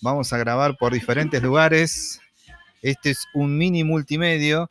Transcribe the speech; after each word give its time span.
Vamos 0.00 0.32
a 0.32 0.38
grabar 0.38 0.76
por 0.76 0.92
diferentes 0.92 1.42
lugares. 1.42 2.20
Este 2.80 3.10
es 3.10 3.26
un 3.34 3.56
mini 3.56 3.82
multimedio. 3.84 4.70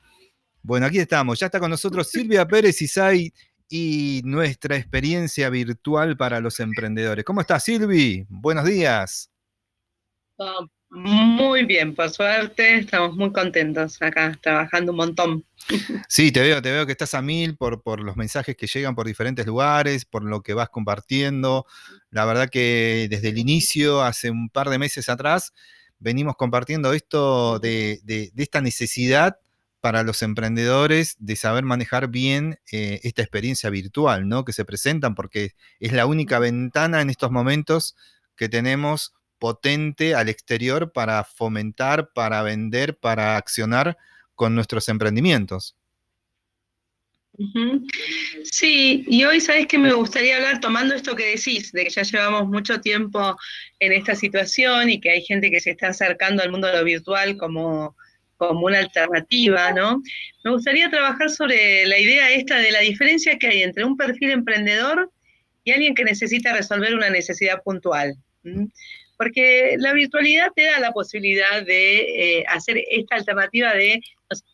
Bueno, 0.63 0.85
aquí 0.85 1.00
estamos. 1.00 1.39
Ya 1.39 1.47
está 1.47 1.59
con 1.59 1.69
nosotros 1.69 2.09
Silvia 2.09 2.47
Pérez 2.47 2.81
Isai 2.81 3.33
y 3.70 4.21
nuestra 4.23 4.78
experiencia 4.78 5.49
virtual 5.49 6.15
para 6.15 6.39
los 6.39 6.59
emprendedores. 6.59 7.25
¿Cómo 7.25 7.41
estás, 7.41 7.63
Silvi? 7.63 8.25
Buenos 8.29 8.65
días. 8.65 9.29
Muy 10.94 11.63
bien, 11.63 11.96
por 11.96 12.10
suerte, 12.10 12.79
estamos 12.79 13.15
muy 13.15 13.31
contentos 13.31 14.01
acá, 14.01 14.37
trabajando 14.42 14.92
un 14.92 14.97
montón. 14.97 15.46
Sí, 16.09 16.34
te 16.34 16.41
veo, 16.41 16.62
te 16.62 16.70
veo 16.70 16.85
que 16.85 16.91
estás 16.91 17.13
a 17.13 17.21
mil 17.21 17.55
por, 17.55 17.81
por 17.81 18.02
los 18.02 18.17
mensajes 18.17 18.57
que 18.57 18.67
llegan 18.67 18.93
por 18.93 19.07
diferentes 19.07 19.45
lugares, 19.45 20.03
por 20.03 20.21
lo 20.23 20.41
que 20.41 20.53
vas 20.53 20.67
compartiendo. 20.67 21.66
La 22.09 22.25
verdad 22.25 22.49
que 22.49 23.07
desde 23.09 23.30
el 23.30 23.38
inicio, 23.38 24.02
hace 24.02 24.31
un 24.31 24.49
par 24.49 24.70
de 24.70 24.80
meses 24.80 25.07
atrás, 25.07 25.53
venimos 25.98 26.35
compartiendo 26.35 26.91
esto 26.91 27.59
de, 27.59 28.02
esta 28.35 28.59
necesidad 28.59 29.38
para 29.80 30.03
los 30.03 30.21
emprendedores 30.21 31.16
de 31.19 31.38
saber 31.38 31.63
manejar 31.63 32.09
bien 32.09 32.59
eh, 32.69 32.99
esta 33.03 33.21
experiencia 33.21 33.69
virtual, 33.69 34.27
¿no? 34.27 34.44
Que 34.44 34.52
se 34.52 34.66
presentan 34.66 35.16
porque 35.16 35.53
es 35.80 35.94
la 35.94 36.05
única 36.05 36.38
ventana 36.38 37.02
en 37.02 37.09
estos 37.09 37.31
momentos 37.31 37.95
que 38.35 38.49
tenemos 38.49 39.13
potente 39.41 40.13
al 40.13 40.30
exterior 40.30 40.91
para 40.91 41.23
fomentar, 41.23 42.12
para 42.13 42.44
vender, 42.44 42.95
para 42.95 43.38
accionar 43.38 43.98
con 44.36 44.54
nuestros 44.54 44.88
emprendimientos. 44.88 45.76
Sí, 48.44 49.04
y 49.08 49.23
hoy 49.23 49.41
sabes 49.41 49.66
que 49.66 49.80
me 49.80 49.94
gustaría 49.94 50.36
hablar 50.38 50.59
tomando 50.59 50.94
esto 50.94 51.16
que 51.16 51.36
decís, 51.36 51.72
de 51.72 51.86
que 51.86 51.90
ya 51.90 52.04
llevamos 52.04 52.50
mucho 52.50 52.81
tiempo 52.81 53.36
en 53.80 53.94
esta 53.94 54.14
situación 54.14 54.91
y 54.91 55.02
que 55.02 55.09
hay 55.09 55.23
gente 55.23 55.50
que 55.50 55.59
se 55.59 55.72
está 55.72 55.88
acercando 55.88 56.44
al 56.44 56.52
mundo 56.52 56.67
de 56.67 56.78
lo 56.78 56.84
virtual 56.84 57.36
como, 57.38 57.95
como 58.38 58.67
una 58.67 58.78
alternativa, 58.78 59.72
¿no? 59.72 60.03
Me 60.44 60.52
gustaría 60.52 60.92
trabajar 60.92 61.31
sobre 61.31 61.88
la 61.88 61.98
idea 61.98 62.30
esta 62.30 62.58
de 62.58 62.72
la 62.72 62.81
diferencia 62.81 63.39
que 63.39 63.48
hay 63.48 63.64
entre 63.64 63.86
un 63.86 63.98
perfil 63.98 64.30
emprendedor 64.30 65.11
y 65.64 65.72
alguien 65.72 65.95
que 65.95 66.03
necesita 66.03 66.53
resolver 66.53 66.94
una 66.94 67.09
necesidad 67.09 67.64
puntual 67.64 68.16
porque 69.22 69.75
la 69.77 69.94
virtualidad 69.94 70.47
te 70.55 70.64
da 70.64 70.80
la 70.80 70.94
posibilidad 70.94 71.64
de 71.64 72.39
eh, 72.39 72.45
hacer 72.47 72.83
esta 72.89 73.17
alternativa 73.17 73.72
de 73.72 74.02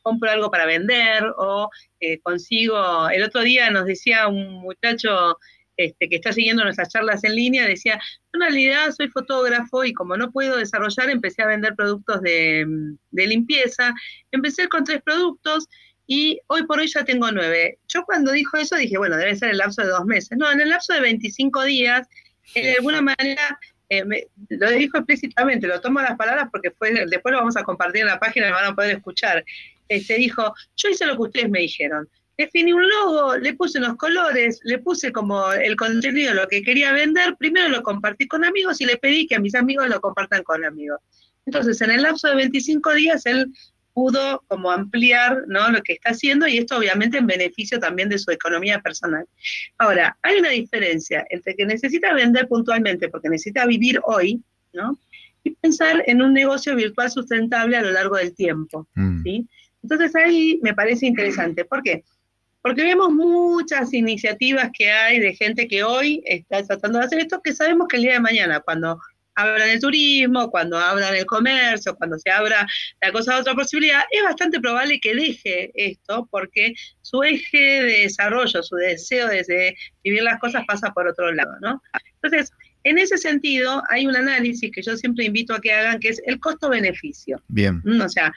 compro 0.02 0.30
algo 0.30 0.52
para 0.52 0.66
vender 0.66 1.24
o 1.38 1.70
eh, 2.02 2.20
consigo, 2.20 3.08
el 3.08 3.24
otro 3.24 3.44
día 3.44 3.72
nos 3.72 3.86
decía 3.86 4.28
un 4.28 4.56
muchacho 4.56 5.38
este, 5.78 6.10
que 6.10 6.18
está 6.18 6.34
siguiendo 6.34 6.66
nuestras 6.66 6.90
charlas 6.90 7.24
en 7.24 7.36
línea, 7.38 7.66
decía, 7.66 7.98
en 8.34 8.42
realidad 8.42 8.92
soy 8.92 9.08
fotógrafo 9.08 9.86
y 9.86 9.94
como 9.94 10.18
no 10.18 10.34
puedo 10.34 10.58
desarrollar, 10.58 11.12
empecé 11.12 11.44
a 11.44 11.48
vender 11.48 11.74
productos 11.74 12.20
de, 12.20 12.66
de 13.12 13.28
limpieza, 13.28 13.94
empecé 14.34 14.68
con 14.68 14.84
tres 14.84 15.02
productos 15.02 15.70
y 16.08 16.42
hoy 16.48 16.64
por 16.64 16.80
hoy 16.80 16.88
ya 16.88 17.06
tengo 17.06 17.32
nueve. 17.32 17.80
Yo 17.88 18.04
cuando 18.04 18.34
dijo 18.34 18.58
eso 18.58 18.76
dije, 18.76 18.98
bueno, 18.98 19.16
debe 19.16 19.34
ser 19.38 19.52
el 19.52 19.60
lapso 19.60 19.82
de 19.82 19.88
dos 19.88 20.04
meses. 20.04 20.38
No, 20.38 20.52
en 20.52 20.60
el 20.60 20.72
lapso 20.72 20.92
de 20.92 21.00
25 21.00 21.64
días, 21.64 22.06
de 22.54 22.74
alguna 22.74 23.02
manera 23.02 23.58
eh, 23.90 24.28
lo 24.50 24.70
dijo 24.72 24.98
explícitamente, 24.98 25.68
lo 25.68 25.80
tomo 25.80 26.02
las 26.02 26.18
palabras 26.18 26.50
porque 26.52 26.72
fue, 26.72 26.92
después 26.92 27.32
lo 27.32 27.40
vamos 27.40 27.58
a 27.58 27.64
compartir 27.64 28.02
en 28.02 28.08
la 28.08 28.20
página 28.20 28.50
y 28.50 28.52
van 28.52 28.66
a 28.66 28.76
poder 28.76 28.98
escuchar. 28.98 29.44
Este, 29.88 30.16
dijo, 30.16 30.54
yo 30.76 30.90
hice 30.90 31.06
lo 31.06 31.16
que 31.16 31.22
ustedes 31.24 31.50
me 31.50 31.60
dijeron. 31.60 32.08
Definí 32.38 32.72
un 32.72 32.88
logo, 32.88 33.38
le 33.38 33.54
puse 33.54 33.80
unos 33.80 33.96
colores, 33.96 34.60
le 34.64 34.78
puse 34.78 35.12
como 35.12 35.52
el 35.54 35.76
contenido, 35.76 36.34
lo 36.34 36.48
que 36.48 36.62
quería 36.62 36.92
vender, 36.92 37.36
primero 37.38 37.70
lo 37.70 37.82
compartí 37.82 38.28
con 38.28 38.46
amigos 38.46 38.80
y 38.80 38.86
le 38.86 38.98
pedí 38.98 39.26
que 39.26 39.36
a 39.36 39.40
mis 39.40 39.56
amigos 39.56 39.90
lo 39.90 40.00
compartan 40.00 40.44
con 40.44 40.64
amigos. 40.64 41.00
Entonces, 41.48 41.82
en 41.82 41.92
el 41.92 42.04
lapso 42.04 42.28
de 42.28 42.36
25 42.36 42.94
días, 42.94 43.26
él 43.26 43.52
pudo 43.98 44.44
como 44.48 44.70
ampliar 44.70 45.46
¿no? 45.48 45.72
lo 45.72 45.82
que 45.82 45.94
está 45.94 46.12
haciendo 46.12 46.48
y 46.48 46.60
esto 46.60 46.78
obviamente 46.78 47.18
en 47.18 47.26
beneficio 47.26 47.80
también 47.80 48.10
de 48.10 48.20
su 48.20 48.30
economía 48.30 48.80
personal. 48.80 49.26
Ahora, 49.80 50.16
hay 50.22 50.38
una 50.38 50.50
diferencia 50.50 51.26
entre 51.32 51.56
que 51.56 51.66
necesita 51.66 52.14
vender 52.14 52.48
puntualmente 52.48 53.10
porque 53.10 53.28
necesita 53.28 53.66
vivir 53.66 54.00
hoy, 54.04 54.40
¿no? 54.72 55.00
Y 55.44 55.50
pensar 55.56 56.04
en 56.06 56.22
un 56.22 56.32
negocio 56.32 56.76
virtual 56.76 57.10
sustentable 57.10 57.76
a 57.76 57.82
lo 57.82 57.90
largo 57.92 58.18
del 58.18 58.36
tiempo, 58.36 58.88
mm. 58.94 59.24
¿sí? 59.24 59.48
Entonces 59.82 60.16
ahí 60.16 60.60
me 60.62 60.76
parece 60.76 61.08
interesante. 61.08 61.66
¿Por 61.66 61.82
qué? 61.82 62.04
Porque 62.62 62.84
vemos 62.84 63.12
muchas 63.12 63.92
iniciativas 63.96 64.70
que 64.78 64.92
hay 64.92 65.20
de 65.20 65.34
gente 65.34 65.68
que 65.68 65.84
hoy 65.84 66.22
está 66.24 66.64
tratando 66.64 67.00
de 67.00 67.06
hacer 67.06 67.18
esto, 67.18 67.42
que 67.42 67.56
sabemos 67.56 67.88
que 67.88 67.98
el 67.98 68.04
día 68.04 68.14
de 68.14 68.20
mañana, 68.20 68.60
cuando 68.60 69.00
abran 69.38 69.70
el 69.70 69.80
turismo, 69.80 70.50
cuando 70.50 70.78
abran 70.78 71.16
el 71.16 71.26
comercio, 71.26 71.96
cuando 71.96 72.18
se 72.18 72.30
abra 72.30 72.68
la 73.02 73.12
cosa 73.12 73.36
de 73.36 73.42
otra 73.42 73.54
posibilidad, 73.54 74.02
es 74.12 74.24
bastante 74.24 74.60
probable 74.60 75.00
que 75.00 75.16
deje 75.16 75.72
esto 75.76 76.28
porque 76.32 76.74
su 77.02 77.24
eje 77.24 77.84
de 77.84 78.02
desarrollo, 78.02 78.64
su 78.64 78.76
deseo 78.76 79.28
de 79.28 79.76
vivir 80.04 80.24
las 80.24 80.40
cosas 80.40 80.64
pasa 80.68 80.92
por 80.92 81.08
otro 81.08 81.32
lado, 81.32 81.52
¿no? 81.62 81.82
Entonces, 82.22 82.52
en 82.84 82.98
ese 82.98 83.18
sentido, 83.18 83.84
hay 83.90 84.08
un 84.08 84.16
análisis 84.16 84.72
que 84.72 84.82
yo 84.82 84.98
siempre 84.98 85.26
invito 85.26 85.54
a 85.54 85.62
que 85.62 85.72
hagan, 85.72 86.00
que 86.00 86.10
es 86.10 86.22
el 86.26 86.40
costo-beneficio. 86.40 87.42
Bien. 87.48 87.82
¿Mm? 87.84 88.02
O 88.02 88.10
sea, 88.10 88.32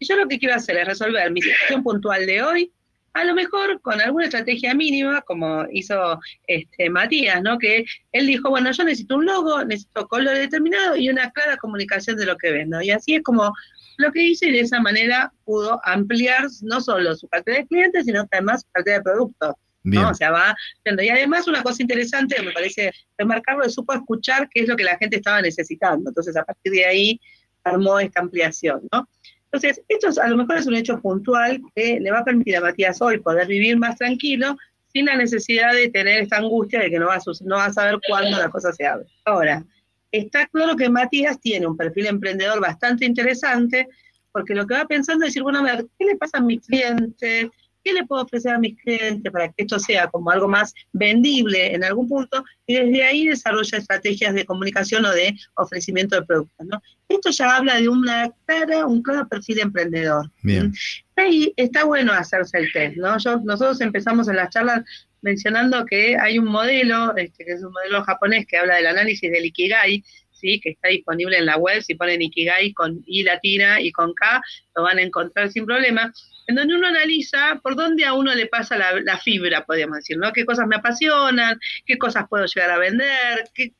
yo 0.00 0.16
lo 0.16 0.26
que 0.26 0.38
quiero 0.38 0.54
hacer 0.54 0.76
es 0.78 0.86
resolver 0.86 1.30
mi 1.30 1.42
situación 1.42 1.82
puntual 1.82 2.26
de 2.26 2.42
hoy, 2.42 2.72
a 3.12 3.24
lo 3.24 3.34
mejor 3.34 3.80
con 3.80 4.00
alguna 4.00 4.26
estrategia 4.26 4.74
mínima, 4.74 5.20
como 5.22 5.64
hizo 5.72 6.20
este, 6.46 6.90
Matías, 6.90 7.42
¿no? 7.42 7.58
Que 7.58 7.84
él 8.12 8.26
dijo, 8.26 8.50
bueno, 8.50 8.70
yo 8.70 8.84
necesito 8.84 9.16
un 9.16 9.26
logo, 9.26 9.64
necesito 9.64 10.06
color 10.06 10.36
determinado 10.36 10.96
y 10.96 11.08
una 11.08 11.30
clara 11.30 11.56
comunicación 11.56 12.16
de 12.16 12.26
lo 12.26 12.36
que 12.36 12.52
vendo. 12.52 12.80
Y 12.80 12.90
así 12.90 13.16
es 13.16 13.22
como 13.22 13.52
lo 13.96 14.12
que 14.12 14.22
hice 14.22 14.48
y 14.48 14.52
de 14.52 14.60
esa 14.60 14.80
manera 14.80 15.32
pudo 15.44 15.80
ampliar 15.84 16.46
no 16.62 16.80
solo 16.80 17.14
su 17.14 17.28
cartera 17.28 17.58
de 17.58 17.66
clientes, 17.66 18.04
sino 18.04 18.26
además 18.30 18.62
su 18.62 18.68
cartera 18.72 18.98
de 18.98 19.02
productos. 19.02 19.54
¿no? 19.82 20.10
O 20.10 20.14
sea, 20.14 20.30
va 20.30 20.54
Y 20.84 21.08
además 21.08 21.48
una 21.48 21.62
cosa 21.62 21.82
interesante 21.82 22.40
me 22.42 22.52
parece 22.52 22.92
remarcarlo, 23.16 23.64
es 23.64 23.74
supo 23.74 23.94
escuchar 23.94 24.48
qué 24.50 24.60
es 24.60 24.68
lo 24.68 24.76
que 24.76 24.84
la 24.84 24.98
gente 24.98 25.16
estaba 25.16 25.40
necesitando. 25.40 26.10
Entonces, 26.10 26.36
a 26.36 26.44
partir 26.44 26.72
de 26.72 26.84
ahí 26.84 27.20
armó 27.64 27.98
esta 27.98 28.20
ampliación, 28.20 28.82
¿no? 28.92 29.08
Entonces, 29.52 29.82
esto 29.88 30.20
a 30.20 30.28
lo 30.28 30.36
mejor 30.36 30.58
es 30.58 30.66
un 30.66 30.76
hecho 30.76 31.00
puntual 31.00 31.60
que 31.74 31.98
le 32.00 32.10
va 32.10 32.20
a 32.20 32.24
permitir 32.24 32.56
a 32.56 32.60
Matías 32.60 33.02
hoy 33.02 33.18
poder 33.18 33.48
vivir 33.48 33.76
más 33.76 33.96
tranquilo 33.96 34.56
sin 34.92 35.06
la 35.06 35.16
necesidad 35.16 35.72
de 35.74 35.88
tener 35.88 36.22
esta 36.22 36.36
angustia 36.36 36.80
de 36.80 36.90
que 36.90 36.98
no 36.98 37.06
va 37.06 37.16
a, 37.16 37.20
no 37.44 37.56
va 37.56 37.66
a 37.66 37.72
saber 37.72 37.98
cuándo 38.08 38.38
la 38.38 38.48
cosa 38.48 38.72
se 38.72 38.86
abre. 38.86 39.06
Ahora, 39.24 39.64
está 40.12 40.46
claro 40.46 40.76
que 40.76 40.88
Matías 40.88 41.40
tiene 41.40 41.66
un 41.66 41.76
perfil 41.76 42.06
emprendedor 42.06 42.60
bastante 42.60 43.04
interesante, 43.04 43.88
porque 44.32 44.54
lo 44.54 44.66
que 44.66 44.74
va 44.74 44.84
pensando 44.84 45.24
es 45.24 45.30
decir, 45.30 45.42
bueno, 45.42 45.60
a 45.60 45.62
ver, 45.62 45.86
¿qué 45.98 46.06
le 46.06 46.16
pasa 46.16 46.38
a 46.38 46.42
mis 46.42 46.64
clientes? 46.64 47.48
¿Qué 47.82 47.92
le 47.92 48.04
puedo 48.04 48.22
ofrecer 48.22 48.52
a 48.52 48.58
mis 48.58 48.76
clientes 48.80 49.32
para 49.32 49.48
que 49.48 49.62
esto 49.62 49.78
sea 49.78 50.08
como 50.08 50.30
algo 50.30 50.48
más 50.48 50.74
vendible 50.92 51.74
en 51.74 51.82
algún 51.84 52.08
punto? 52.08 52.44
Y 52.66 52.74
desde 52.74 53.04
ahí 53.04 53.26
desarrolla 53.26 53.78
estrategias 53.78 54.34
de 54.34 54.44
comunicación 54.44 55.04
o 55.04 55.12
de 55.12 55.34
ofrecimiento 55.54 56.16
de 56.16 56.26
productos. 56.26 56.66
¿no? 56.66 56.82
Esto 57.08 57.30
ya 57.30 57.56
habla 57.56 57.80
de 57.80 57.88
una 57.88 58.30
clara, 58.46 58.86
un 58.86 59.02
claro 59.02 59.28
perfil 59.28 59.60
emprendedor. 59.60 60.30
Bien. 60.42 60.72
Ahí 61.16 61.52
está 61.56 61.84
bueno 61.84 62.12
hacerse 62.12 62.58
el 62.58 62.72
test. 62.72 62.96
¿no? 62.96 63.16
nosotros 63.44 63.80
empezamos 63.80 64.28
en 64.28 64.36
las 64.36 64.50
charlas 64.50 64.84
mencionando 65.22 65.84
que 65.86 66.16
hay 66.16 66.38
un 66.38 66.46
modelo, 66.46 67.16
este, 67.16 67.44
que 67.44 67.52
es 67.52 67.62
un 67.62 67.72
modelo 67.72 68.02
japonés 68.04 68.46
que 68.46 68.56
habla 68.56 68.76
del 68.76 68.86
análisis 68.86 69.30
del 69.30 69.44
Ikigai, 69.44 70.02
¿sí? 70.32 70.60
que 70.60 70.70
está 70.70 70.88
disponible 70.88 71.38
en 71.38 71.46
la 71.46 71.56
web, 71.56 71.82
si 71.82 71.94
ponen 71.94 72.22
Ikigai 72.22 72.72
con 72.72 73.02
I 73.06 73.22
latina 73.22 73.80
y 73.80 73.92
con 73.92 74.14
K, 74.14 74.42
lo 74.76 74.82
van 74.84 74.98
a 74.98 75.02
encontrar 75.02 75.50
sin 75.50 75.66
problema 75.66 76.12
en 76.50 76.56
donde 76.56 76.74
uno 76.74 76.88
analiza 76.88 77.60
por 77.62 77.76
dónde 77.76 78.04
a 78.04 78.12
uno 78.12 78.34
le 78.34 78.46
pasa 78.46 78.76
la, 78.76 79.18
fibra, 79.18 79.64
podríamos 79.64 79.98
decir, 79.98 80.18
¿no? 80.18 80.32
¿Qué 80.32 80.44
cosas 80.44 80.66
me 80.66 80.74
apasionan? 80.74 81.60
¿Qué 81.86 81.96
cosas 81.96 82.26
puedo 82.28 82.44
llegar 82.44 82.72
a 82.72 82.78
vender? 82.78 83.48
¿Qué, 83.54 83.72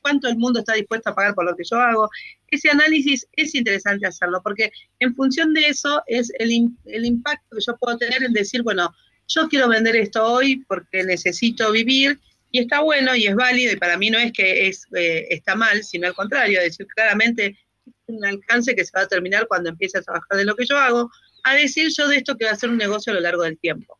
cuánto 0.00 0.28
el 0.28 0.36
mundo 0.36 0.60
está 0.60 0.74
dispuesto 0.74 1.10
a 1.10 1.14
pagar 1.14 1.34
por 1.34 1.44
lo 1.44 1.56
que 1.56 1.64
yo 1.68 1.76
hago? 1.76 2.08
Ese 2.46 2.70
análisis 2.70 3.26
es 3.32 3.52
interesante 3.56 4.06
hacerlo, 4.06 4.40
porque 4.44 4.70
en 5.00 5.12
función 5.16 5.52
de 5.54 5.66
eso 5.66 6.04
es 6.06 6.32
el, 6.38 6.68
el 6.84 7.04
impacto 7.04 7.56
que 7.56 7.64
yo 7.66 7.76
puedo 7.78 7.98
tener 7.98 8.22
en 8.22 8.32
decir, 8.32 8.62
bueno, 8.62 8.94
yo 9.26 9.48
quiero 9.48 9.68
vender 9.68 9.96
esto 9.96 10.24
hoy 10.24 10.64
porque 10.68 11.02
necesito 11.02 11.72
vivir 11.72 12.20
y 12.52 12.60
está 12.60 12.80
bueno 12.80 13.16
y 13.16 13.26
es 13.26 13.34
válido 13.34 13.72
y 13.72 13.76
para 13.76 13.98
mí 13.98 14.08
no 14.10 14.18
es 14.18 14.32
que 14.32 14.68
es, 14.68 14.86
eh, 14.94 15.26
está 15.30 15.56
mal, 15.56 15.82
sino 15.82 16.06
al 16.06 16.14
contrario, 16.14 16.60
es 16.60 16.66
decir 16.66 16.86
claramente 16.94 17.58
un 18.06 18.24
alcance 18.24 18.76
que 18.76 18.84
se 18.84 18.92
va 18.96 19.02
a 19.02 19.08
terminar 19.08 19.48
cuando 19.48 19.70
empiece 19.70 19.98
a 19.98 20.02
trabajar 20.02 20.38
de 20.38 20.44
lo 20.44 20.54
que 20.54 20.64
yo 20.64 20.78
hago, 20.78 21.10
a 21.44 21.54
decir 21.54 21.90
yo 21.96 22.08
de 22.08 22.16
esto 22.16 22.36
que 22.36 22.46
va 22.46 22.52
a 22.52 22.56
ser 22.56 22.70
un 22.70 22.78
negocio 22.78 23.12
a 23.12 23.14
lo 23.14 23.20
largo 23.20 23.42
del 23.42 23.58
tiempo. 23.58 23.98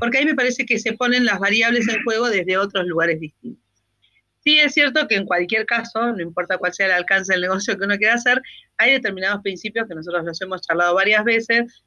Porque 0.00 0.18
ahí 0.18 0.24
me 0.24 0.34
parece 0.34 0.66
que 0.66 0.78
se 0.78 0.92
ponen 0.94 1.24
las 1.24 1.38
variables 1.38 1.86
en 1.88 2.02
juego 2.02 2.28
desde 2.28 2.58
otros 2.58 2.84
lugares 2.86 3.20
distintos. 3.20 3.62
Sí 4.42 4.58
es 4.58 4.74
cierto 4.74 5.06
que 5.08 5.16
en 5.16 5.26
cualquier 5.26 5.66
caso, 5.66 6.12
no 6.12 6.20
importa 6.20 6.58
cuál 6.58 6.74
sea 6.74 6.86
el 6.86 6.92
alcance 6.92 7.32
del 7.32 7.42
negocio 7.42 7.76
que 7.76 7.84
uno 7.84 7.96
quiera 7.96 8.14
hacer, 8.14 8.40
hay 8.76 8.92
determinados 8.92 9.42
principios 9.42 9.88
que 9.88 9.94
nosotros 9.94 10.24
los 10.24 10.40
hemos 10.40 10.62
charlado 10.62 10.94
varias 10.94 11.24
veces, 11.24 11.82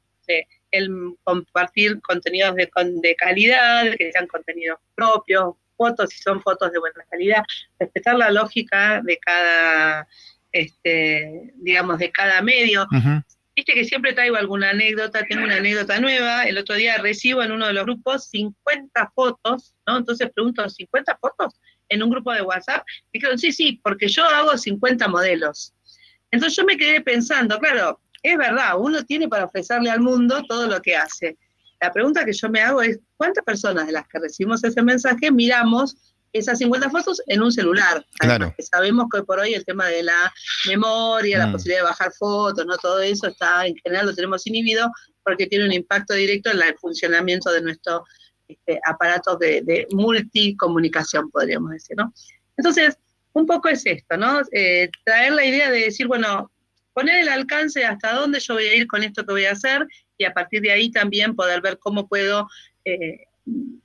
el 0.70 1.14
compartir 1.24 2.00
contenidos 2.02 2.54
de, 2.54 2.70
de 3.02 3.14
calidad, 3.16 3.94
que 3.96 4.12
sean 4.12 4.26
contenidos 4.26 4.78
propios, 4.94 5.54
fotos, 5.76 6.10
si 6.10 6.22
son 6.22 6.42
fotos 6.42 6.70
de 6.72 6.78
buena 6.78 7.04
calidad, 7.10 7.42
respetar 7.78 8.14
la 8.16 8.30
lógica 8.30 9.00
de 9.02 9.18
cada, 9.18 10.06
este, 10.52 11.52
digamos, 11.56 11.98
de 11.98 12.10
cada 12.12 12.42
medio. 12.42 12.86
Viste 13.56 13.74
que 13.74 13.84
siempre 13.84 14.12
traigo 14.12 14.36
alguna 14.36 14.70
anécdota, 14.70 15.24
tengo 15.24 15.44
una 15.44 15.56
anécdota 15.56 16.00
nueva, 16.00 16.44
el 16.44 16.56
otro 16.56 16.76
día 16.76 16.98
recibo 16.98 17.42
en 17.42 17.52
uno 17.52 17.66
de 17.66 17.72
los 17.72 17.84
grupos 17.84 18.28
50 18.28 19.12
fotos, 19.14 19.74
¿no? 19.86 19.98
Entonces 19.98 20.30
pregunto, 20.32 20.62
¿50 20.64 21.18
fotos 21.20 21.60
en 21.88 22.02
un 22.02 22.10
grupo 22.10 22.32
de 22.32 22.42
WhatsApp? 22.42 22.84
Y 23.12 23.18
dijeron, 23.18 23.38
sí, 23.38 23.52
sí, 23.52 23.80
porque 23.82 24.08
yo 24.08 24.24
hago 24.24 24.56
50 24.56 25.08
modelos. 25.08 25.74
Entonces 26.30 26.56
yo 26.56 26.64
me 26.64 26.76
quedé 26.76 27.00
pensando, 27.00 27.58
claro, 27.58 28.00
es 28.22 28.36
verdad, 28.36 28.74
uno 28.78 29.04
tiene 29.04 29.28
para 29.28 29.46
ofrecerle 29.46 29.90
al 29.90 30.00
mundo 30.00 30.44
todo 30.48 30.66
lo 30.66 30.80
que 30.80 30.96
hace. 30.96 31.36
La 31.80 31.92
pregunta 31.92 32.24
que 32.24 32.32
yo 32.32 32.48
me 32.50 32.60
hago 32.60 32.82
es, 32.82 33.00
¿cuántas 33.16 33.44
personas 33.44 33.86
de 33.86 33.92
las 33.92 34.06
que 34.06 34.18
recibimos 34.18 34.62
ese 34.62 34.82
mensaje 34.82 35.32
miramos 35.32 36.14
esas 36.32 36.58
50 36.58 36.90
fotos 36.90 37.22
en 37.26 37.42
un 37.42 37.52
celular? 37.52 38.04
Claro. 38.18 38.54
sabemos 38.58 39.06
que 39.12 39.22
por 39.22 39.40
hoy 39.40 39.54
el 39.54 39.64
tema 39.64 39.86
de 39.86 40.02
la 40.02 40.32
memoria, 40.66 41.38
la 41.38 41.46
mm. 41.48 41.52
posibilidad 41.52 41.80
de 41.80 41.88
bajar 41.88 42.12
fotos, 42.12 42.66
no 42.66 42.76
todo 42.78 43.00
eso 43.00 43.26
está, 43.26 43.66
en 43.66 43.76
general 43.76 44.06
lo 44.06 44.14
tenemos 44.14 44.46
inhibido 44.46 44.90
porque 45.24 45.46
tiene 45.46 45.66
un 45.66 45.72
impacto 45.72 46.14
directo 46.14 46.50
en 46.50 46.62
el 46.62 46.78
funcionamiento 46.78 47.50
de 47.50 47.62
nuestro 47.62 48.04
este, 48.48 48.80
aparato 48.84 49.36
de, 49.36 49.62
de, 49.62 49.86
multicomunicación, 49.92 51.30
podríamos 51.30 51.70
decir, 51.70 51.96
¿no? 51.96 52.12
Entonces, 52.56 52.98
un 53.32 53.46
poco 53.46 53.68
es 53.68 53.86
esto, 53.86 54.16
¿no? 54.16 54.40
Eh, 54.52 54.90
traer 55.04 55.32
la 55.32 55.44
idea 55.44 55.70
de 55.70 55.80
decir, 55.80 56.06
bueno, 56.06 56.50
poner 56.92 57.20
el 57.20 57.28
alcance 57.28 57.84
hasta 57.84 58.14
dónde 58.14 58.40
yo 58.40 58.54
voy 58.54 58.64
a 58.64 58.74
ir 58.74 58.86
con 58.86 59.02
esto 59.02 59.24
que 59.24 59.32
voy 59.32 59.44
a 59.44 59.52
hacer 59.52 59.86
y 60.18 60.24
a 60.24 60.32
partir 60.32 60.60
de 60.62 60.72
ahí 60.72 60.90
también 60.90 61.36
poder 61.36 61.60
ver 61.60 61.78
cómo 61.78 62.08
puedo, 62.08 62.48
eh, 62.84 63.24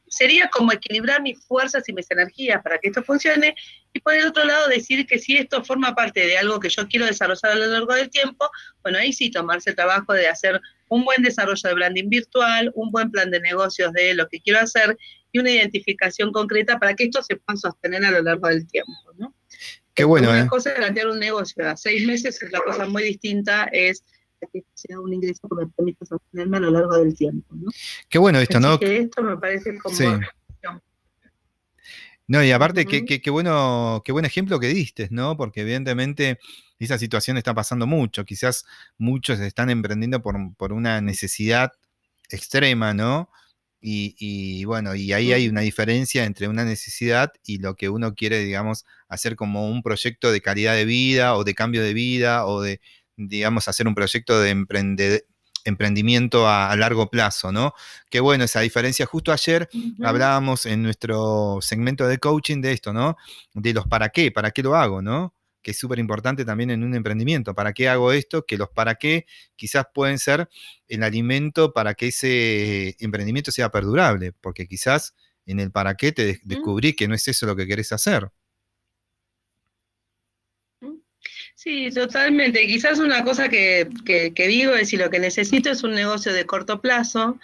sería 0.08 0.50
como 0.50 0.72
equilibrar 0.72 1.22
mis 1.22 1.44
fuerzas 1.46 1.88
y 1.88 1.94
mis 1.94 2.10
energías 2.12 2.62
para 2.62 2.78
que 2.78 2.90
esto 2.90 3.04
funcione 3.04 3.56
y 3.94 4.00
por 4.00 4.14
el 4.14 4.28
otro 4.28 4.44
lado 4.46 4.68
decir 4.68 5.06
que 5.08 5.18
si 5.18 5.38
esto 5.38 5.64
forma 5.64 5.96
parte 5.96 6.26
de 6.26 6.38
algo 6.38 6.60
que 6.60 6.70
yo 6.70 6.88
quiero 6.88 7.06
desarrollar 7.06 7.52
a 7.52 7.56
lo 7.56 7.66
largo 7.68 7.94
del 7.94 8.10
tiempo, 8.10 8.50
bueno, 8.84 8.98
ahí 8.98 9.14
sí 9.14 9.32
tomarse 9.32 9.72
el 9.72 9.76
trabajo 9.76 10.14
de 10.14 10.28
hacer 10.28 10.62
un 10.90 11.04
buen 11.04 11.22
desarrollo 11.24 11.62
de 11.64 11.74
branding 11.74 12.10
virtual, 12.10 12.72
un 12.76 12.92
buen 12.92 13.10
plan 13.12 13.32
de 13.32 13.40
negocios 13.40 13.92
de 13.94 14.14
lo 14.14 14.28
que 14.28 14.40
quiero 14.42 14.60
hacer 14.60 14.98
y 15.32 15.40
una 15.40 15.52
identificación 15.52 16.32
concreta 16.32 16.78
para 16.80 16.94
que 16.94 17.06
esto 17.06 17.22
se 17.24 17.38
pueda 17.38 17.58
sostener 17.58 18.06
a 18.06 18.12
lo 18.12 18.22
largo 18.22 18.48
del 18.48 18.68
tiempo, 18.68 18.94
¿no? 19.18 19.34
Qué 19.94 20.04
bueno, 20.04 20.30
Una 20.30 20.42
¿eh? 20.42 20.48
cosa 20.48 20.72
es 20.72 20.76
plantear 20.76 21.08
un 21.08 21.20
negocio 21.20 21.68
a 21.68 21.78
seis 21.78 22.06
meses, 22.06 22.38
la 22.52 22.60
cosa 22.60 22.86
muy 22.86 23.04
distinta 23.04 23.70
es 23.72 24.04
que 24.52 24.64
sea 24.74 25.00
un 25.00 25.14
ingreso 25.14 25.48
que 25.48 25.56
me 25.56 25.68
permita 25.68 26.06
sostenerme 26.06 26.58
a 26.58 26.62
lo 26.62 26.72
largo 26.72 26.98
del 26.98 27.16
tiempo. 27.16 27.56
¿no? 27.56 27.72
Qué 28.10 28.18
bueno 28.18 28.40
esto, 28.40 28.60
¿no? 28.60 28.80
Que 28.80 28.98
esto 28.98 29.22
me 29.22 29.38
parece 29.38 29.78
como... 29.78 29.96
Sí. 29.96 30.06
No, 32.28 32.44
y 32.44 32.52
aparte, 32.52 32.86
qué, 32.86 33.06
qué, 33.06 33.22
qué, 33.22 33.30
bueno, 33.30 34.02
qué 34.04 34.12
buen 34.12 34.26
ejemplo 34.26 34.60
que 34.60 34.68
diste, 34.70 35.08
¿no? 35.12 35.38
Porque 35.38 35.62
evidentemente 35.62 36.40
esa 36.80 36.98
situación 36.98 37.38
está 37.38 37.54
pasando 37.54 37.86
mucho. 37.86 38.26
Quizás 38.26 38.66
muchos 38.98 39.40
están 39.40 39.70
emprendiendo 39.70 40.24
por, 40.24 40.36
por 40.56 40.74
una 40.74 41.02
necesidad 41.02 41.72
extrema, 42.30 42.96
¿no? 42.96 43.30
Y, 43.88 44.66
bueno, 44.66 44.96
y 44.96 45.14
ahí 45.14 45.32
hay 45.32 45.48
una 45.48 45.62
diferencia 45.62 46.26
entre 46.26 46.48
una 46.48 46.66
necesidad 46.66 47.32
y 47.46 47.60
lo 47.60 47.76
que 47.76 47.88
uno 47.90 48.16
quiere, 48.16 48.40
digamos, 48.40 48.84
hacer 49.08 49.36
como 49.36 49.70
un 49.70 49.84
proyecto 49.84 50.32
de 50.32 50.42
calidad 50.42 50.74
de 50.74 50.86
vida 50.86 51.36
o 51.36 51.44
de 51.44 51.54
cambio 51.54 51.84
de 51.84 51.94
vida 51.94 52.48
o 52.48 52.62
de, 52.64 52.82
digamos, 53.18 53.68
hacer 53.68 53.88
un 53.88 53.96
proyecto 53.96 54.40
de 54.40 54.50
emprendimiento 55.66 56.48
a, 56.48 56.76
largo 56.76 57.10
plazo, 57.10 57.52
¿no? 57.52 57.74
Qué 58.10 58.20
bueno 58.20 58.44
esa 58.44 58.62
diferencia. 58.62 59.06
Justo 59.06 59.32
ayer 59.32 59.70
hablábamos 60.04 60.66
en 60.66 60.84
nuestro 60.84 61.60
segmento 61.62 62.08
de 62.08 62.18
coaching 62.20 62.62
de 62.62 62.72
esto, 62.72 62.94
¿no? 62.94 63.18
De 63.54 63.74
los 63.74 63.88
para 63.88 64.10
qué, 64.10 64.32
para 64.32 64.52
qué 64.52 64.64
lo 64.64 64.76
hago, 64.76 65.02
¿no? 65.02 65.34
que 65.66 65.72
es 65.72 65.80
súper 65.80 65.98
importante 65.98 66.46
también 66.46 66.70
en 66.70 66.84
un 66.84 66.94
emprendimiento. 66.94 67.56
¿Para 67.56 67.74
qué 67.74 67.90
hago 67.90 68.12
esto? 68.12 68.46
Que 68.46 68.56
los 68.56 68.70
para 68.70 68.96
qué 68.96 69.26
quizás 69.56 69.88
pueden 69.92 70.20
ser 70.20 70.48
el 70.88 71.02
alimento 71.02 71.74
para 71.74 71.96
que 71.96 72.10
ese 72.10 72.96
emprendimiento 73.00 73.52
sea 73.52 73.72
perdurable, 73.72 74.32
porque 74.32 74.68
quizás 74.68 75.16
en 75.48 75.60
el 75.60 75.72
para 75.72 75.96
qué 75.96 76.12
te 76.12 76.40
descubrí 76.44 76.94
que 76.94 77.08
no 77.08 77.16
es 77.16 77.28
eso 77.28 77.48
lo 77.48 77.56
que 77.56 77.66
querés 77.66 77.92
hacer. 77.94 78.30
Sí, 81.56 81.90
totalmente. 81.90 82.68
Quizás 82.68 83.00
una 83.00 83.24
cosa 83.24 83.48
que, 83.50 83.90
digo 84.36 84.76
es 84.76 84.90
si 84.90 84.98
lo 84.98 85.10
que 85.10 85.20
necesito 85.20 85.72
es 85.72 85.84
un 85.84 85.92
negocio 85.92 86.34
de 86.34 86.46
corto 86.46 86.82
plazo, 86.82 87.40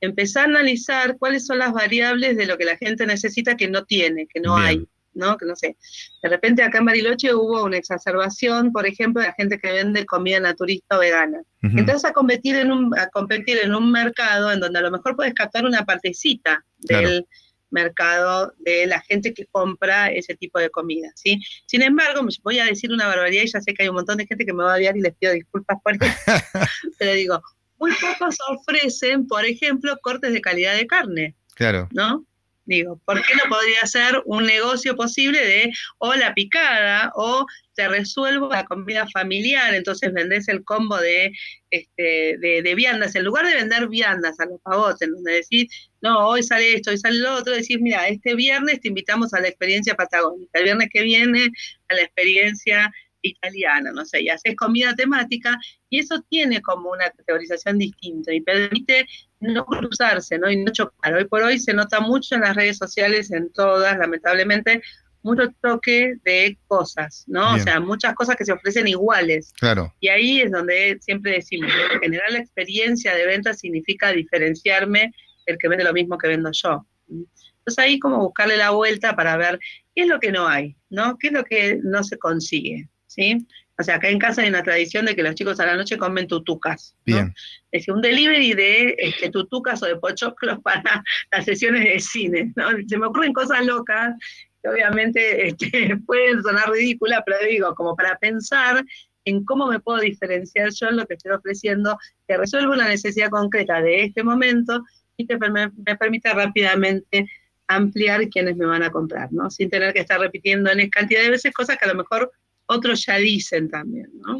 empezar 0.00 0.42
a 0.42 0.50
analizar 0.50 1.16
cuáles 1.16 1.46
son 1.46 1.58
las 1.58 1.72
variables 1.72 2.36
de 2.36 2.46
lo 2.46 2.58
que 2.58 2.64
la 2.64 2.76
gente 2.76 3.06
necesita 3.06 3.56
que 3.56 3.68
no 3.68 3.84
tiene, 3.84 4.26
que 4.26 4.40
no 4.40 4.56
hay. 4.56 4.86
¿no? 5.14 5.36
Que 5.36 5.44
no 5.44 5.54
sé, 5.54 5.76
de 6.22 6.28
repente 6.30 6.62
acá 6.62 6.78
en 6.78 6.86
Bariloche 6.86 7.34
hubo 7.34 7.62
una 7.64 7.76
exacerbación, 7.76 8.72
por 8.72 8.86
ejemplo, 8.86 9.20
de 9.20 9.28
la 9.28 9.34
gente 9.34 9.58
que 9.58 9.70
vende 9.70 10.06
comida 10.06 10.40
naturista 10.40 10.96
o 10.96 11.00
vegana. 11.00 11.42
Entonces 11.60 12.06
a 12.06 12.14
competir 12.14 12.56
en 12.56 12.72
un 12.72 12.98
a 12.98 13.08
competir 13.08 13.58
en 13.62 13.74
un 13.74 13.92
mercado 13.92 14.50
en 14.50 14.60
donde 14.60 14.78
a 14.78 14.82
lo 14.82 14.90
mejor 14.90 15.14
puedes 15.14 15.34
captar 15.34 15.66
una 15.66 15.84
partecita 15.84 16.64
del 16.78 17.26
mercado 17.72 18.52
de 18.58 18.86
la 18.86 19.00
gente 19.00 19.34
que 19.34 19.46
compra 19.46 20.10
ese 20.10 20.34
tipo 20.36 20.58
de 20.58 20.70
comida, 20.70 21.10
¿sí? 21.14 21.40
Sin 21.66 21.82
embargo, 21.82 22.26
voy 22.42 22.58
a 22.58 22.66
decir 22.66 22.92
una 22.92 23.06
barbaridad 23.06 23.42
y 23.42 23.50
ya 23.50 23.60
sé 23.60 23.74
que 23.74 23.82
hay 23.82 23.88
un 23.88 23.96
montón 23.96 24.18
de 24.18 24.26
gente 24.26 24.46
que 24.46 24.52
me 24.52 24.62
va 24.62 24.74
a 24.74 24.76
odiar 24.76 24.96
y 24.96 25.00
les 25.00 25.14
pido 25.16 25.32
disculpas 25.32 25.78
por 25.82 25.94
eso, 25.94 26.04
pero 26.98 27.12
digo, 27.12 27.42
muy 27.78 27.92
pocos 27.94 28.38
ofrecen, 28.48 29.26
por 29.26 29.44
ejemplo, 29.44 29.96
cortes 30.02 30.32
de 30.32 30.40
calidad 30.40 30.76
de 30.76 30.86
carne. 30.86 31.34
Claro. 31.54 31.88
¿No? 31.92 32.24
Digo, 32.64 33.00
¿por 33.04 33.20
qué 33.22 33.34
no 33.34 33.48
podría 33.48 33.84
ser 33.86 34.22
un 34.24 34.46
negocio 34.46 34.94
posible 34.94 35.44
de 35.44 35.72
o 35.98 36.14
la 36.14 36.32
picada 36.32 37.10
o 37.16 37.44
te 37.74 37.88
resuelvo 37.88 38.48
la 38.50 38.64
comida 38.64 39.06
familiar? 39.12 39.74
Entonces 39.74 40.12
vendés 40.12 40.46
el 40.48 40.62
combo 40.62 40.96
de, 40.98 41.32
este, 41.70 42.36
de, 42.38 42.74
viandas. 42.76 43.16
En 43.16 43.24
lugar 43.24 43.46
de 43.46 43.56
vender 43.56 43.88
viandas 43.88 44.38
a 44.38 44.46
los 44.46 44.60
pavotes, 44.60 45.10
donde 45.10 45.32
decís, 45.32 45.90
no, 46.00 46.28
hoy 46.28 46.44
sale 46.44 46.74
esto, 46.74 46.90
hoy 46.90 46.98
sale 46.98 47.18
lo 47.18 47.34
otro, 47.34 47.52
decís, 47.52 47.78
mira, 47.80 48.06
este 48.06 48.36
viernes 48.36 48.80
te 48.80 48.88
invitamos 48.88 49.34
a 49.34 49.40
la 49.40 49.48
experiencia 49.48 49.94
patagónica, 49.94 50.58
el 50.58 50.64
viernes 50.64 50.88
que 50.92 51.02
viene 51.02 51.48
a 51.88 51.94
la 51.94 52.02
experiencia 52.02 52.92
italiana, 53.22 53.92
no 53.92 54.04
sé, 54.04 54.22
y 54.22 54.28
haces 54.28 54.56
comida 54.56 54.94
temática, 54.94 55.58
y 55.88 56.00
eso 56.00 56.22
tiene 56.28 56.60
como 56.60 56.90
una 56.90 57.10
categorización 57.10 57.78
distinta 57.78 58.32
y 58.32 58.40
permite 58.40 59.06
no 59.40 59.64
cruzarse, 59.64 60.38
¿no? 60.38 60.50
Y 60.50 60.56
no 60.56 60.72
chocar. 60.72 61.14
Hoy 61.14 61.24
por 61.24 61.42
hoy 61.42 61.58
se 61.58 61.72
nota 61.72 62.00
mucho 62.00 62.34
en 62.34 62.42
las 62.42 62.56
redes 62.56 62.78
sociales, 62.78 63.30
en 63.30 63.52
todas, 63.52 63.98
lamentablemente, 63.98 64.82
mucho 65.22 65.52
toque 65.60 66.14
de 66.24 66.58
cosas, 66.66 67.24
¿no? 67.26 67.54
O 67.54 67.58
sea, 67.58 67.80
muchas 67.80 68.14
cosas 68.14 68.36
que 68.36 68.44
se 68.44 68.52
ofrecen 68.52 68.88
iguales. 68.88 69.52
Claro. 69.58 69.94
Y 70.00 70.08
ahí 70.08 70.40
es 70.40 70.50
donde 70.50 70.98
siempre 71.00 71.32
decimos, 71.32 71.70
generar 72.00 72.30
la 72.32 72.38
experiencia 72.38 73.14
de 73.14 73.26
venta 73.26 73.54
significa 73.54 74.10
diferenciarme 74.10 75.12
el 75.46 75.58
que 75.58 75.68
vende 75.68 75.84
lo 75.84 75.92
mismo 75.92 76.18
que 76.18 76.28
vendo 76.28 76.50
yo. 76.52 76.86
Entonces 77.08 77.78
ahí 77.78 77.98
como 78.00 78.18
buscarle 78.18 78.56
la 78.56 78.70
vuelta 78.70 79.14
para 79.14 79.36
ver 79.36 79.60
qué 79.94 80.02
es 80.02 80.08
lo 80.08 80.18
que 80.18 80.32
no 80.32 80.48
hay, 80.48 80.76
¿no? 80.90 81.16
¿Qué 81.18 81.28
es 81.28 81.32
lo 81.32 81.44
que 81.44 81.78
no 81.82 82.02
se 82.02 82.18
consigue? 82.18 82.88
¿Sí? 83.12 83.46
O 83.78 83.82
sea, 83.82 83.96
acá 83.96 84.08
en 84.08 84.18
casa 84.18 84.42
hay 84.42 84.48
una 84.48 84.62
tradición 84.62 85.06
de 85.06 85.16
que 85.16 85.22
los 85.22 85.34
chicos 85.34 85.58
a 85.60 85.66
la 85.66 85.76
noche 85.76 85.98
comen 85.98 86.26
tutucas. 86.26 86.94
Bien. 87.04 87.34
Es 87.70 87.80
decir, 87.80 87.94
un 87.94 88.02
delivery 88.02 88.52
de 88.52 88.94
este, 88.98 89.30
tutucas 89.30 89.82
o 89.82 89.86
de 89.86 89.96
pochoclos 89.96 90.58
para 90.64 91.02
las 91.30 91.44
sesiones 91.44 91.84
de 91.84 91.98
cine. 92.00 92.52
¿no? 92.56 92.68
Se 92.86 92.98
me 92.98 93.06
ocurren 93.06 93.32
cosas 93.32 93.64
locas 93.64 94.14
que 94.62 94.68
obviamente 94.68 95.48
este, 95.48 95.96
pueden 96.06 96.42
sonar 96.42 96.70
ridículas, 96.70 97.22
pero 97.26 97.38
digo, 97.48 97.74
como 97.74 97.96
para 97.96 98.16
pensar 98.18 98.84
en 99.24 99.44
cómo 99.44 99.66
me 99.66 99.80
puedo 99.80 100.00
diferenciar 100.00 100.70
yo 100.70 100.88
en 100.88 100.96
lo 100.96 101.06
que 101.06 101.14
estoy 101.14 101.32
ofreciendo, 101.32 101.98
que 102.26 102.36
resuelva 102.36 102.74
una 102.74 102.88
necesidad 102.88 103.30
concreta 103.30 103.80
de 103.80 104.04
este 104.04 104.22
momento 104.22 104.82
y 105.16 105.26
que 105.26 105.38
me, 105.38 105.70
me 105.70 105.96
permita 105.96 106.32
rápidamente 106.34 107.28
ampliar 107.68 108.28
quienes 108.28 108.56
me 108.56 108.66
van 108.66 108.82
a 108.82 108.90
comprar, 108.90 109.32
¿no? 109.32 109.50
Sin 109.50 109.70
tener 109.70 109.92
que 109.92 110.00
estar 110.00 110.20
repitiendo 110.20 110.70
en 110.70 110.90
cantidad 110.90 111.22
de 111.22 111.30
veces 111.30 111.52
cosas 111.52 111.78
que 111.78 111.84
a 111.84 111.88
lo 111.88 111.94
mejor 111.94 112.30
otros 112.72 113.06
ya 113.06 113.16
dicen 113.16 113.70
también, 113.70 114.10
¿no? 114.14 114.38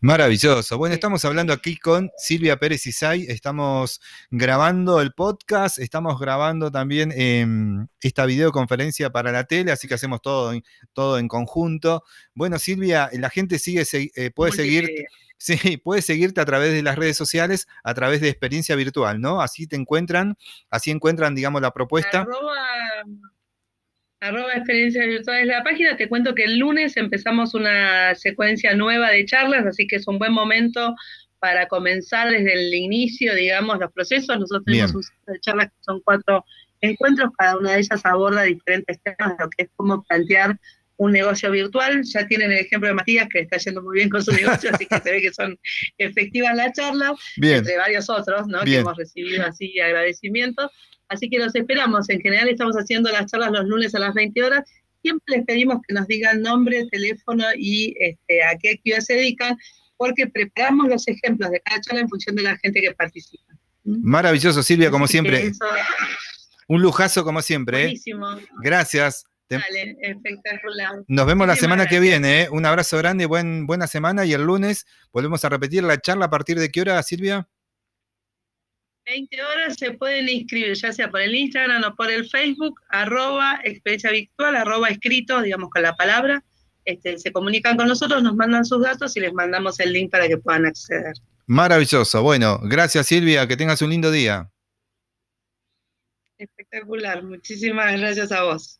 Maravilloso. 0.00 0.78
Bueno, 0.78 0.94
estamos 0.94 1.24
hablando 1.24 1.52
aquí 1.52 1.76
con 1.76 2.10
Silvia 2.16 2.58
Pérez 2.58 2.86
Isay, 2.86 3.26
estamos 3.28 4.00
grabando 4.30 5.00
el 5.00 5.12
podcast, 5.12 5.78
estamos 5.78 6.20
grabando 6.20 6.70
también 6.70 7.12
em, 7.16 7.86
esta 8.00 8.26
videoconferencia 8.26 9.10
para 9.10 9.32
la 9.32 9.44
tele, 9.44 9.72
así 9.72 9.88
que 9.88 9.94
hacemos 9.94 10.22
todo, 10.22 10.52
todo 10.92 11.18
en 11.18 11.28
conjunto. 11.28 12.04
Bueno, 12.34 12.58
Silvia, 12.58 13.10
la 13.12 13.30
gente 13.30 13.58
sigue, 13.58 13.84
eh, 13.92 14.30
puede 14.30 14.52
seguir... 14.52 14.88
Sí, 15.42 15.56
puede 15.82 16.02
seguirte 16.02 16.42
a 16.42 16.44
través 16.44 16.74
de 16.74 16.82
las 16.82 16.96
redes 16.96 17.16
sociales, 17.16 17.66
a 17.82 17.94
través 17.94 18.20
de 18.20 18.28
experiencia 18.28 18.76
virtual, 18.76 19.22
¿no? 19.22 19.40
Así 19.40 19.66
te 19.66 19.74
encuentran, 19.74 20.36
así 20.68 20.90
encuentran, 20.90 21.34
digamos, 21.34 21.62
la 21.62 21.70
propuesta 21.70 22.20
arroba 22.20 22.52
experiencias 24.20 25.06
virtuales 25.06 25.46
la 25.46 25.62
página. 25.62 25.96
Te 25.96 26.08
cuento 26.08 26.34
que 26.34 26.44
el 26.44 26.58
lunes 26.58 26.96
empezamos 26.96 27.54
una 27.54 28.14
secuencia 28.14 28.74
nueva 28.74 29.10
de 29.10 29.24
charlas, 29.24 29.66
así 29.66 29.86
que 29.86 29.96
es 29.96 30.06
un 30.06 30.18
buen 30.18 30.32
momento 30.32 30.94
para 31.38 31.68
comenzar 31.68 32.30
desde 32.30 32.52
el 32.52 32.74
inicio, 32.74 33.34
digamos, 33.34 33.78
los 33.78 33.90
procesos. 33.92 34.38
Nosotros 34.38 34.64
tenemos 34.66 34.94
un 34.94 35.02
de 35.26 35.40
charlas 35.40 35.66
que 35.66 35.76
son 35.80 36.00
cuatro 36.04 36.44
encuentros, 36.82 37.30
cada 37.36 37.56
una 37.56 37.72
de 37.72 37.80
ellas 37.80 38.04
aborda 38.04 38.42
diferentes 38.42 39.00
temas, 39.02 39.36
lo 39.38 39.48
que 39.50 39.64
es 39.64 39.70
cómo 39.76 40.02
plantear 40.04 40.58
un 41.00 41.12
negocio 41.12 41.50
virtual. 41.50 42.02
Ya 42.04 42.26
tienen 42.26 42.52
el 42.52 42.58
ejemplo 42.58 42.88
de 42.88 42.94
Matías, 42.94 43.26
que 43.32 43.40
está 43.40 43.56
yendo 43.56 43.82
muy 43.82 43.96
bien 43.96 44.10
con 44.10 44.22
su 44.22 44.32
negocio, 44.32 44.70
así 44.72 44.84
que 44.84 44.98
se 44.98 45.10
ve 45.10 45.22
que 45.22 45.32
son 45.32 45.58
efectivas 45.98 46.54
las 46.54 46.72
charlas, 46.74 47.12
entre 47.36 47.78
varios 47.78 48.10
otros, 48.10 48.46
¿no? 48.48 48.60
Que 48.62 48.78
hemos 48.78 48.96
recibido 48.96 49.44
así 49.46 49.80
agradecimientos. 49.80 50.70
Así 51.08 51.30
que 51.30 51.38
los 51.38 51.54
esperamos. 51.54 52.08
En 52.10 52.20
general 52.20 52.48
estamos 52.48 52.76
haciendo 52.76 53.10
las 53.10 53.30
charlas 53.30 53.50
los 53.50 53.64
lunes 53.64 53.94
a 53.94 53.98
las 53.98 54.14
20 54.14 54.42
horas. 54.42 54.70
Siempre 55.00 55.38
les 55.38 55.46
pedimos 55.46 55.78
que 55.88 55.94
nos 55.94 56.06
digan 56.06 56.42
nombre, 56.42 56.86
teléfono 56.90 57.44
y 57.56 57.94
este, 57.98 58.44
a 58.44 58.58
qué 58.60 58.72
actividad 58.72 59.00
se 59.00 59.14
dedican, 59.14 59.56
porque 59.96 60.26
preparamos 60.26 60.88
los 60.88 61.08
ejemplos 61.08 61.50
de 61.50 61.60
cada 61.60 61.80
charla 61.80 62.02
en 62.02 62.10
función 62.10 62.36
de 62.36 62.42
la 62.42 62.58
gente 62.58 62.82
que 62.82 62.92
participa. 62.92 63.54
Maravilloso, 63.84 64.62
Silvia, 64.62 64.90
como 64.90 65.06
siempre. 65.06 65.50
Un 66.68 66.82
lujazo 66.82 67.24
como 67.24 67.40
siempre. 67.40 67.86
¿eh? 67.86 68.00
Gracias. 68.62 69.24
Dale, 69.58 69.96
espectacular. 70.00 71.02
Nos 71.08 71.26
vemos 71.26 71.46
la 71.46 71.56
semana 71.56 71.86
que 71.86 71.98
viene. 71.98 72.42
¿eh? 72.42 72.48
Un 72.50 72.66
abrazo 72.66 72.98
grande, 72.98 73.26
buen, 73.26 73.66
buena 73.66 73.86
semana 73.86 74.24
y 74.24 74.32
el 74.32 74.42
lunes 74.42 74.86
volvemos 75.12 75.44
a 75.44 75.48
repetir 75.48 75.82
la 75.82 76.00
charla 76.00 76.26
a 76.26 76.30
partir 76.30 76.58
de 76.58 76.70
qué 76.70 76.82
hora, 76.82 77.02
Silvia? 77.02 77.48
20 79.06 79.42
horas 79.42 79.76
se 79.76 79.92
pueden 79.92 80.28
inscribir, 80.28 80.74
ya 80.74 80.92
sea 80.92 81.10
por 81.10 81.20
el 81.20 81.34
Instagram 81.34 81.82
o 81.82 81.96
por 81.96 82.10
el 82.10 82.28
Facebook, 82.28 82.80
arroba 82.90 83.58
experiencia 83.64 84.12
virtual, 84.12 84.54
arroba 84.54 84.88
escrito, 84.88 85.42
digamos 85.42 85.70
con 85.70 85.82
la 85.82 85.96
palabra. 85.96 86.44
Este, 86.84 87.18
se 87.18 87.32
comunican 87.32 87.76
con 87.76 87.88
nosotros, 87.88 88.22
nos 88.22 88.36
mandan 88.36 88.64
sus 88.64 88.82
datos 88.82 89.16
y 89.16 89.20
les 89.20 89.32
mandamos 89.32 89.80
el 89.80 89.92
link 89.92 90.10
para 90.12 90.28
que 90.28 90.38
puedan 90.38 90.66
acceder. 90.66 91.14
Maravilloso. 91.46 92.22
Bueno, 92.22 92.60
gracias 92.62 93.08
Silvia, 93.08 93.48
que 93.48 93.56
tengas 93.56 93.82
un 93.82 93.90
lindo 93.90 94.12
día. 94.12 94.50
Espectacular, 96.38 97.22
muchísimas 97.24 97.98
gracias 98.00 98.32
a 98.32 98.44
vos. 98.44 98.79